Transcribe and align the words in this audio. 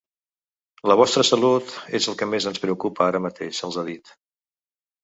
“La 0.91 0.95
vostra 1.01 1.25
salut 1.29 1.75
és 2.01 2.09
el 2.13 2.17
que 2.23 2.29
més 2.33 2.49
ens 2.53 2.65
preocupa 2.65 3.07
ara 3.11 3.25
mateix”, 3.29 3.65
els 3.71 3.81
ha 3.85 3.89
dit. 3.93 4.15